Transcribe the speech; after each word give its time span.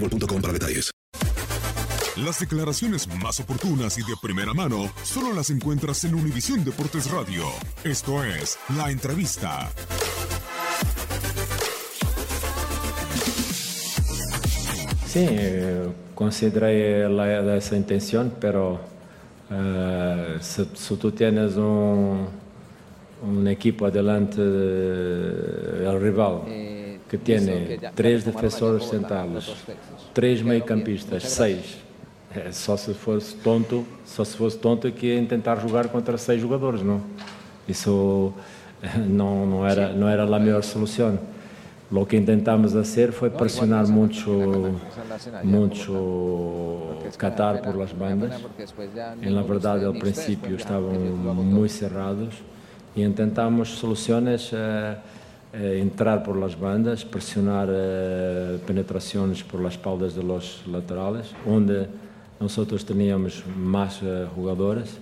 boostmobile.com 0.00 0.40
para 0.40 0.52
detalles. 0.52 0.90
Las 2.16 2.40
declaraciones 2.40 3.06
más 3.22 3.40
oportunas 3.40 3.98
y 3.98 4.00
de 4.00 4.14
primera 4.22 4.54
mano 4.54 4.90
solo 5.02 5.34
las 5.34 5.50
encuentras 5.50 6.02
en 6.04 6.14
Univisión 6.14 6.64
Deportes 6.64 7.10
Radio. 7.10 7.44
Esto 7.84 8.24
es 8.24 8.58
La 8.76 8.90
Entrevista. 8.90 9.70
Sim, 15.06 15.28
eu 15.28 15.94
considerei 16.14 17.02
ela 17.02 17.26
essa 17.56 17.76
intenção, 17.76 18.30
pero 18.38 18.80
eh, 19.50 20.38
se, 20.40 20.66
se 20.74 20.96
tu 20.96 21.10
tienes 21.10 21.56
um, 21.56 22.26
um 23.22 23.48
equipo 23.48 23.86
adelante, 23.86 24.38
eh, 24.38 25.86
el 25.86 25.98
rival, 26.00 26.44
que 27.08 27.16
tiene 27.16 27.78
três 27.94 28.24
defensores 28.24 28.84
centrais, 28.84 29.54
três 30.12 30.42
meio-campistas, 30.42 31.24
seis, 31.24 31.78
é, 32.34 32.50
só 32.52 32.76
se 32.76 32.92
fosse 32.94 33.34
tonto, 33.36 33.86
só 34.04 34.24
se 34.24 34.36
fosse 34.36 34.58
tonto 34.58 34.90
que 34.90 35.06
ia 35.06 35.26
tentar 35.26 35.56
jogar 35.56 35.88
contra 35.88 36.18
seis 36.18 36.40
jogadores, 36.40 36.82
não? 36.82 37.00
Isso 37.68 38.32
eh, 38.82 38.98
não, 38.98 39.46
não 39.46 39.66
era 39.66 39.92
não 39.92 40.08
era 40.08 40.24
a 40.24 40.38
melhor 40.38 40.62
solução. 40.62 41.18
Lo 41.90 42.04
que 42.04 42.16
intentamos 42.16 42.74
hacer 42.74 43.12
fue 43.12 43.30
presionar 43.30 43.86
mucho, 43.86 44.74
mucho 45.44 46.96
Qatar 47.16 47.62
por 47.62 47.76
las 47.76 47.96
bandas. 47.96 48.34
En 49.22 49.34
la 49.34 49.42
verdad, 49.42 49.84
al 49.84 49.96
principio 49.96 50.56
estaban 50.56 51.16
muy 51.46 51.68
cerrados 51.68 52.34
y 52.96 53.04
intentamos 53.04 53.68
soluciones, 53.68 54.50
eh, 54.52 54.96
eh, 55.52 55.78
entrar 55.80 56.22
por 56.22 56.36
las 56.36 56.58
bandas, 56.58 57.04
presionar 57.04 57.68
eh, 57.70 58.58
penetraciones 58.66 59.42
por 59.42 59.60
las 59.60 59.74
espaldas 59.74 60.14
de 60.14 60.22
los 60.22 60.62
laterales, 60.66 61.32
donde 61.44 61.86
nosotros 62.38 62.84
teníamos 62.84 63.42
más 63.56 64.00
eh, 64.02 64.26
jugadores 64.34 64.98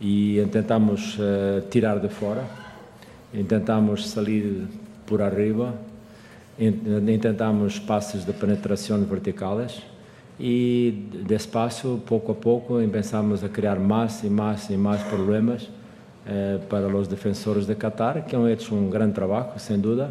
y 0.00 0.38
intentamos 0.40 1.16
eh, 1.18 1.62
tirar 1.70 2.00
de 2.00 2.08
fora, 2.08 2.42
intentamos 3.32 4.06
salir 4.06 4.68
por 5.06 5.22
arriba, 5.22 5.74
intentamos 6.58 7.80
passos 7.80 8.24
de 8.24 8.32
penetração 8.32 9.02
verticais 9.04 9.82
e 10.38 11.08
despacio, 11.26 12.00
pouco 12.06 12.32
a 12.32 12.34
pouco, 12.34 12.74
começamos 12.74 13.42
a 13.42 13.48
criar 13.48 13.78
mais 13.78 14.22
e 14.22 14.28
mais 14.28 14.68
e 14.70 14.76
mais 14.76 15.02
problemas 15.02 15.68
para 16.68 16.86
os 16.86 17.08
defensores 17.08 17.66
de 17.66 17.74
Qatar, 17.74 18.24
que 18.24 18.36
han 18.36 18.48
hecho 18.48 18.74
um 18.74 18.88
grande 18.88 19.14
trabalho, 19.14 19.58
sem 19.58 19.78
dúvida. 19.78 20.10